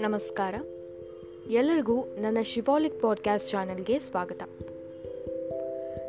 ನಮಸ್ಕಾರ. 0.00 0.54
ಎಲ್ಲರಿಗೂ 1.50 2.04
ನನ್ನ 2.20 2.38
ಶಿವಾಲಿಕ್ 2.42 3.00
ಪಾಡ್ಕಾಸ್ಟ್ 3.00 3.50
ಚಾನೆಲ್ಗೆ 3.50 3.98
ಸ್ವಾಗತ. 3.98 4.42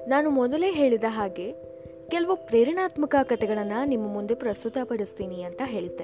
ನಾನು 0.08 0.30
ಮೊದಲೇ 0.30 0.72
ಹೇಳಿದ 0.72 1.04
ಹಾಗೆ 1.08 1.54
ಕೆಲವು 2.10 2.48
ಪ್ರೇರಣಾತ್ಮಕ 2.48 3.16
ಕಥೆಗಳನ್ನು 3.24 3.88
ನಿಮ್ಮ 3.88 4.08
ಮುಂದೆ 4.08 4.34
ಪ್ರಸ್ತುತಪಡಿಸ್ತೀನಿ 4.34 5.42
ಅಂತ 5.42 5.62
ಹೇಳಿದ್ದೆ. 5.66 6.04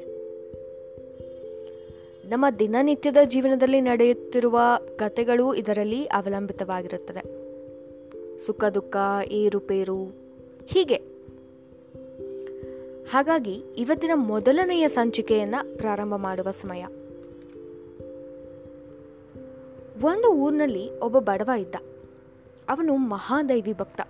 ನಮ್ಮ 2.29 2.45
ದಿನನಿತ್ಯದ 2.59 3.17
ಜೀವನದಲ್ಲಿ 3.23 3.81
ನಡೆಯುತ್ತಿರುವ 3.81 4.59
ಕಥೆಗಳು 4.95 5.53
ಇದರಲ್ಲಿ 5.53 6.05
ಅವಲಂಬಿತವಾಗಿರುತ್ತದೆ. 6.05 7.21
ಸುಖ, 8.39 8.65
ದುಃಖ, 8.65 8.97
ಏರುಪೇರು 9.27 10.03
ಹೀಗೆ. 10.67 11.12
ಹಾಗಾಗಿ 13.13 13.63
ಇವತ್ತಿನ 13.77 14.11
ಮೊದಲನೆಯ 14.13 14.87
ಸಂಚಿಕೆಯನ್ನ 14.87 15.55
ಪ್ರಾರಂಭ 15.75 16.15
ಮಾಡುವ 16.15 16.51
ಸಮಯ. 16.51 16.85
ಒಂದು 20.03 20.33
ಊರಿನಲ್ಲಿ 20.33 20.99
ಒಬ್ಬ 20.99 21.19
ಬಡವ 21.19 21.49
ಇದ್ದ. 21.57 21.75
ಅವನು 22.69 22.95
ಮಹಾದೈವಿ 22.95 23.73
ಭಕ್ತ. 23.73 24.01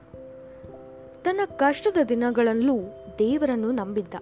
ತನ್ನ 1.23 1.39
ಕಷ್ಟದ 1.45 1.97
ದಿನಗಳಲ್ಲೂ 2.09 2.77
ದೇವರನ್ನು 3.19 3.71
ನಂಬಿದ್ದ. 3.71 4.13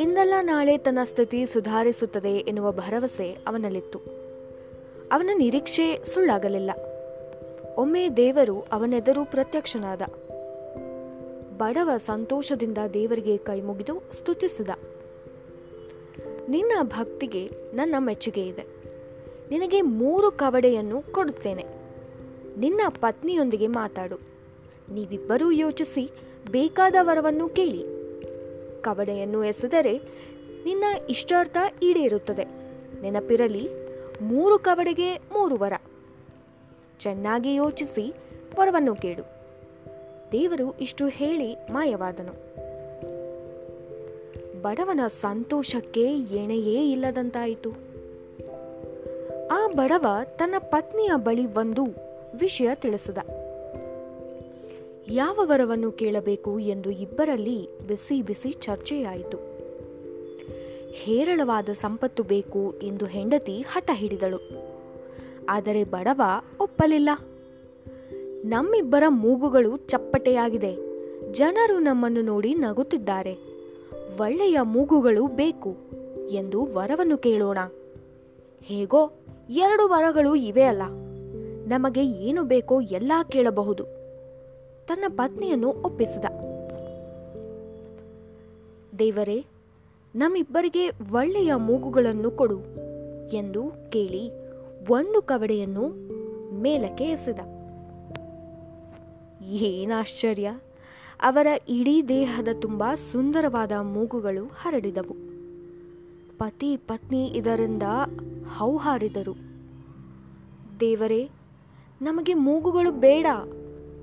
ಇಂದಲ್ಲ 0.00 0.34
ನಾಳೆ 0.40 0.78
ತನ್ನ 0.78 0.98
ಸ್ಥಿತಿ 1.04 1.46
ಸುಧಾರಿಸುತ್ತದೆ 1.46 2.32
ಎನ್ನುವ 2.32 2.72
ಭರವಸೆ 2.72 3.32
ಅವನಲ್ಲಿತ್ತು. 3.32 3.98
ಅವನ 5.12 5.30
ನಿರೀಕ್ಷೆ 5.34 6.04
ಸುಳ್ಳಾಗಲಿಲ್ಲ. 6.04 6.70
ಒಮ್ಮೆ 7.76 8.08
ದೇವರು 8.08 8.60
ಅವನೆದುರು 8.72 9.24
ಪ್ರತ್ಯಕ್ಷನಾದ. 9.24 10.02
ಬಡವ 11.58 11.90
ಸಂತೋಷದಿಂದ 11.96 12.78
ದೇವರಿಗೆ 12.94 13.36
ಕೈಮುಗಿದು 13.36 14.02
ಸ್ತುತಿಸಿದ. 14.12 14.68
ನಿನ್ನ 16.48 16.72
ಭಕ್ತಿಗೆ 16.82 17.50
ನನ್ನ 17.74 17.94
ಮೆಚ್ಚುಗೆ 17.98 18.46
ಇದೆ. 18.46 18.64
ನಿನಗೆ 19.50 19.80
ಮೂರು 19.80 20.30
ಕವಡೆಯನ್ನು 20.30 21.12
ಕೊಡುತ್ತೇನೆ. 21.12 21.64
ನಿನ್ನ 22.58 22.80
ಪತ್ನಿಯೊಂದಿಗೆ 22.88 23.66
ಮಾತಾಡು. 23.66 24.16
ನೀವಿಬ್ಬರೂ 24.92 25.50
ಯೋಚಿಸಿ 25.50 26.10
ಬೇಕಾದ 26.50 26.94
ವರವನ್ನು 27.00 27.48
ಕೇಳಿ. 27.48 27.84
ಕವಡೆಯನ್ನು 28.82 29.44
ಎಸೆದರೆ 29.44 29.98
ನಿನ್ನ 30.64 30.84
ಇಷ್ಟಾರ್ಥ 31.10 31.56
ಈಡೇರುತ್ತದೆ. 31.82 32.44
ನೆನಪಿರಲಿ, 33.02 33.68
ಮೂರು 34.20 34.58
ಕವಡೆಗೆ 34.58 35.14
ಮೂರು 35.14 35.56
ವರ. 35.56 35.72
ಚೆನ್ನಾಗಿ 36.98 37.54
ಯೋಚಿಸಿ 37.54 38.14
ವರವನ್ನು 38.58 38.94
ಕೇಳು. 38.94 39.37
ದೇವರು 40.32 40.78
ಇಷ್ಟು 40.80 41.06
ಹೇಳಿ 41.06 41.54
ಮಾಯವಾದನು. 41.72 42.48
ಬಡವನ 44.62 45.00
ಸಂತೋಷಕ್ಕೆ 45.06 46.04
ಎಣೆಯೇ 46.18 46.90
ಇಲ್ಲದಂತಾಯಿತು. 46.90 47.70
ಆ 49.50 49.66
ಬಡವ 49.66 50.06
ತನ್ನ 50.24 50.54
ಪತ್ನಿಯ 50.58 51.10
ಬಳಿ 51.14 51.46
ಬಂದು 51.46 51.86
ವಿಷಯ 52.40 52.68
ತಿಳಿಸಿದ. 52.74 53.18
ಯಾವ 55.10 55.40
ವರವನ್ನು 55.42 55.92
ಕೇಳಬೇಕು 55.92 56.58
ಎಂದು 56.58 56.90
ಇಬ್ಬರಲ್ಲಿ 56.90 57.68
ಬಿಸಿ 57.86 58.22
ಬಿಸಿ 58.22 58.52
ಚರ್ಚೆಯಾಯಿತು. 58.52 59.38
ಹೇರಳವಾದ 60.92 61.68
ಸಂಪತ್ತು 61.68 62.22
ಬೇಕು 62.22 62.80
ಎಂದು 62.82 63.06
ಹೆಂಡತಿ 63.06 63.64
ಹಠ 63.72 63.90
ಹಿಡಿದಳು. 63.92 64.40
ಆದರೆ 65.48 65.84
ಬಡವ 65.84 66.20
ಒಪ್ಪಲಿಲ್ಲ. 66.60 67.08
ನಮ್ಮಿಬ್ಬರ 68.44 69.02
ಮೂಗುಗಳು 69.08 69.76
ಚಪ್ಪಟೆಯಾಗಿದೆ. 69.76 70.76
ಜನರು 71.32 71.78
ನಮ್ಮನ್ನು 71.78 72.22
ನೋಡಿ 72.22 72.54
ನಗುತ್ತಿದ್ದಾರೆ. 72.54 73.34
ಒಳ್ಳೆಯ 74.20 74.58
ಮೂಗುಗಳು 74.62 75.26
ಬೇಕು 75.26 75.76
ಎಂದು 76.30 76.64
ವರವನ್ನು 76.74 77.18
ಕೇಳೋಣ. 77.18 77.58
ಹೇಗೋ, 78.62 79.12
ಎರಡು 79.50 79.88
ವರಗಳು 79.88 80.34
ಇವೆ 80.34 80.62
ಅಲ್ಲ. 80.62 80.82
ನಮಗೆ 81.68 82.06
ಏನು 82.06 82.44
ಬೇಕೋ 82.44 82.80
ಎಲ್ಲ 82.80 83.12
ಕೇಳಬಹುದು. 83.28 83.84
ತನ್ನ 84.86 85.04
ಪತ್ನಿಯನ್ನು 85.08 85.68
ಒಪ್ಪಿಸಿದ. 85.68 86.24
ದೇವರೇ, 88.98 89.44
ನಮ್ಮಿಬ್ಬರಿಗೆ 90.14 90.88
ಒಳ್ಳೆಯ 90.88 91.54
ಮೂಗುಗಳನ್ನು 91.54 92.30
ಕೊಡು 92.30 92.60
ಎಂದು 93.32 93.90
ಕೇಳಿ 93.90 94.30
ಒಂದು 94.90 95.22
ಕವಡೆಯನ್ನು 95.22 95.88
ಮೇಲಕ್ಕೆ 96.60 97.04
ಎಸೆದ. 97.04 97.38
ಏನಾಶ್ಚರ್ಯ 99.40 100.50
ಅವರ 101.22 101.46
ಇಡೀ 101.68 102.02
ದೇಹದ 102.02 102.48
ತುಂಬ 102.60 102.84
ಸುಂದರವಾದ 103.12 103.72
ಮೂಗುಗಳು 103.72 104.44
ಹರಡಿದವು. 104.44 105.14
ಪತಿ 106.38 106.76
ಪತ್ನಿ 106.76 107.26
ಇದರಿಂದ 107.26 107.82
ಹೌಹಾರಿದರು. 108.56 109.34
ದೇವರೇ, 110.80 111.30
ನಮಗೆ 112.02 112.34
ಮೂಗುಗಳು 112.34 112.90
ಬೇಡ. 112.90 113.26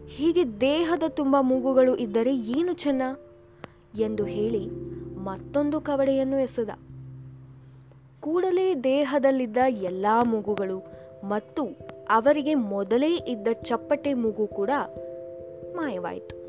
ಹೀಗೆ 0.08 0.62
ದೇಹದ 0.62 1.04
ತುಂಬ 1.08 1.36
ಮೂಗುಗಳು 1.42 1.96
ಇದ್ದರೆ 1.96 2.36
ಏನು 2.36 2.74
ಚೆನ್ನ? 2.74 3.02
ಎಂದು 4.00 4.26
ಹೇಳಿ 4.26 4.70
ಮತ್ತೊಂದು 5.16 5.82
ಕವಡೆಯನ್ನು 5.82 6.40
ಎಸೆದ. 6.40 6.70
ಕೂಡಲೇ 8.20 8.76
ದೇಹದಲ್ಲಿದ್ದ 8.76 9.58
ಎಲ್ಲಾ 9.68 10.24
ಮೂಗುಗಳು 10.24 11.06
ಮತ್ತು 11.24 11.64
ಅವರಿಗೆ 12.10 12.54
ಮೊದಲೇ 12.54 13.16
ಇದ್ದ 13.16 13.48
ಚಪ್ಪಟೆ 13.54 14.14
ಮೂಗು 14.14 14.48
ಕೂಡ 14.48 14.70
ಮಾಯವಾಯಿತು. 15.76 16.46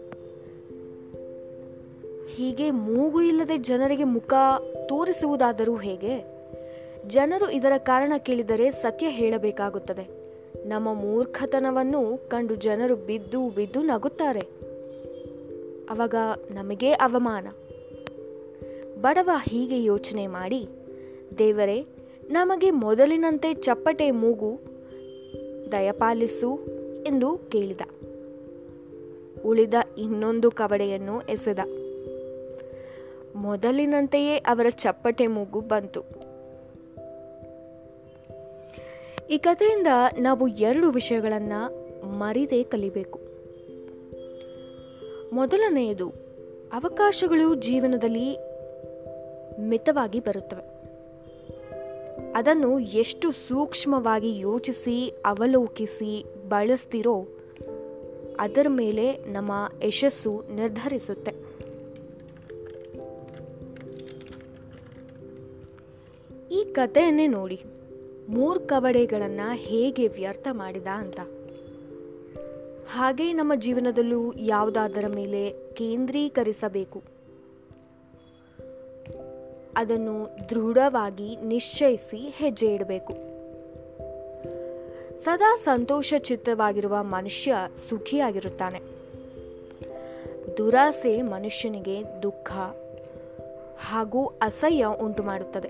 ಹೀಗೆ 2.26 2.70
ಮೂಗು 2.70 3.22
ಇಲ್ಲದೆ 3.22 3.58
ಜನರಿಗೆ 3.58 4.04
ಮುಖ 4.04 4.34
ತೋರಿಸುವುದಾದರೂ 4.88 5.76
ಹೇಗೆ? 5.76 6.36
ಜನರು 7.06 7.50
ಇದರ 7.50 7.72
ಕಾರಣ 7.78 8.12
ಕೇಳಿದರೆ 8.18 8.70
ಸತ್ಯ 8.70 9.08
ಹೇಳಬೇಕಾಗುತ್ತದೆ. 9.08 10.26
ನಮ್ಮ 10.66 10.94
ಮೂರ್ಖತನವನ್ನು 10.94 12.28
ಕಂಡು 12.28 12.54
ಜನರು 12.54 12.96
ಬಿದ್ದು 12.96 13.50
ಬಿದ್ದು 13.50 13.80
ನಗುತ್ತಾರೆ. 13.80 14.40
ಅವಾಗ 15.90 16.14
ನಮಗೇ 16.50 16.90
ಅವಮಾನ. 16.90 17.48
ಬಡವ 19.00 19.30
ಹೀಗೆ 19.48 19.82
ಯೋಚನೆ 19.82 20.26
ಮಾಡಿ, 20.26 20.68
ದೇವರೇ, 21.38 21.86
ನಮಗೆ 22.30 22.70
ಮೊದಲಿನಂತೆ 22.70 23.54
ಚಪ್ಪಟೆ 23.54 24.10
ಮೂಗು 24.10 24.58
ದಯಪಾಲಿಸು 25.72 26.58
ಎಂದು 27.06 27.38
ಕೇಳಿದ. 27.48 27.80
ಉಳಿದ 29.46 29.74
ಇನ್ನೊಂದು 29.98 30.50
ಕವಡೆಯನ್ನು 30.50 31.20
ಎಸೆದ. 31.20 31.58
ಮೊದಲಿನಂತೆಯೇ 33.36 34.36
ಅವರ 34.36 34.66
ಚಪ್ಪಟೆ 34.70 35.26
ಮೂಗು 35.26 35.60
ಬಂತು. 35.60 36.00
ಈ 39.30 39.38
ಕಥೆಯಿಂದ 39.38 39.86
ನಾವು 40.18 40.48
ಎರಡು 40.48 40.90
ವಿಷಯಗಳನ್ನ 40.90 41.52
ಮರಿದೇ 42.04 42.62
ಕಲಿಬೇಕು. 42.62 43.20
ಮೊದಲನೆಯದು, 45.32 46.12
ಅವಕಾಶಗಳು 46.72 47.54
ಜೀವನದಲ್ಲಿ 47.54 48.38
ಮಿತವಾಗಿ 49.60 50.20
ಬರುತ್ತವೆ. 50.20 50.76
ಅದನ್ನು 52.34 52.78
ಎಷ್ಟು 52.78 53.32
ಸೂಕ್ಷ್ಮವಾಗಿ 53.32 54.38
ಯೋಚಿಸಿ, 54.38 55.22
ಅವಲೋಕಿಸಿ, 55.26 56.24
ಬಳಸ್ತಿರೋ 56.48 57.28
ಅದರ 58.40 58.66
ಮೇಲೆ 58.68 59.12
ನಮ್ಮ 59.12 59.70
ಯಶಸ್ಸು 59.84 60.44
ನಿರ್ಧರಿಸುತ್ತೆ. 60.54 61.32
ಈ 66.50 66.64
ಕಥೆಯನ್ನೇ 66.64 67.26
ನೋಡಿ, 67.26 67.62
ಮೂರ್ 68.28 68.58
ಕವಡೆಗಳನ್ನ 68.58 69.40
ಹೇಗೆ 69.52 70.08
ವ್ಯರ್ಥ 70.08 70.48
ಮಾಡಿದ 70.50 70.86
ಅಂತ. 70.86 71.20
ಹಾಗೆ 72.88 73.32
ನಮ್ಮ 73.32 73.52
ಜೀವನದಲ್ಲೂ 73.54 74.32
ಯಾವುದಾದರ 74.32 75.04
ಮೇಲೆ 75.14 75.74
ಕೇಂದ್ರೀಕರಿಸಬೇಕು. 75.74 77.02
ಅದನ್ನು 79.76 80.36
ದೃಢವಾಗಿ 80.50 81.36
ನಿಶ್ಚಯಿಸಿ 81.36 82.16
ಹೆಜ್ಜೆ 82.16 82.74
ಇಡಬೇಕು. 82.74 83.35
ಸದಾ 85.24 85.56
ಸಂತೋಷ 85.56 86.14
ಚಿತ್ತವಾಗಿರುವ 86.18 86.96
ಮನುಷ್ಯ 87.00 87.54
ಸುಖಿಯಾಗಿರುತ್ತಾನೆ. 87.88 88.80
ದುರಾಸೆ 90.56 91.22
ಮನುಷ್ಯನಿಗೆ 91.22 92.22
ದುಃಖ 92.22 92.52
ಹಾಗೂ 93.78 94.26
ಅಸಹ್ಯ 94.42 94.86
ಉಂಟು 95.00 95.22
ಮಾಡುತ್ತದೆ 95.22 95.68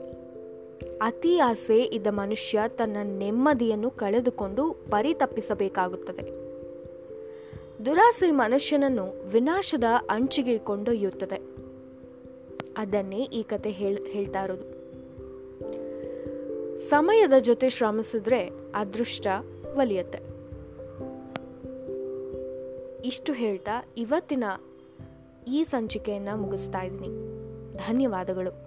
ಅತಿ 1.03 1.39
ಆಸೆ 1.39 1.83
ಇದ್ದ 1.83 2.07
ಮನುಷ್ಯ 2.07 2.61
ತನ್ನ 2.69 2.97
ನೆಮ್ಮದಿಯನ್ನು 3.19 3.91
ಕಳೆದುಕೊಂಡು 3.91 4.77
ಪರಿತಪ್ಪಿಸಬೇಕಾಗುತ್ತದೆ 4.91 6.47
ದುರಾಸೆ 7.85 8.31
ಮನುಷ್ಯನನ್ನು 8.31 9.29
ವಿನಾಶದ 9.29 9.85
ಅಂಚಿಗೆ 10.11 10.59
ಕೊಂಡೊಯ್ಯುತ್ತದೆ. 10.59 11.41
ಅದನ್ನೇ 12.77 13.23
ಈ 13.23 13.43
ಕತೆ 13.43 13.71
ಹೇಳ್, 13.71 13.99
ಹೇಳ್ತಾ 14.07 14.45
ಇರೋದು. 14.45 14.76
ಸಮಯದ 16.89 17.33
ಜೊತೆ 17.41 17.69
ಶ್ರಮಿಸಿದ್ರೆ 17.69 18.51
ಅದೃಷ್ಟ 18.75 19.27
ಒಲಿಯತ್ತೆ. 19.77 20.19
ಇಷ್ಟು 23.07 23.33
ಹೇಳ್ತಾ 23.33 23.85
ಇವತ್ತಿನ 23.97 24.45
ಈ 25.47 25.65
ಸಂಚಿಕೆಯನ್ನು 25.65 26.37
ಮುಗಿಸ್ತಾ 26.37 26.83
ಇದ್ದೀನಿ. 26.83 27.09
ಧನ್ಯವಾದಗಳು. 27.77 28.66